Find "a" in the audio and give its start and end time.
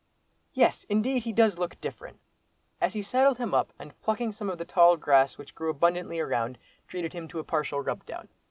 7.37-7.43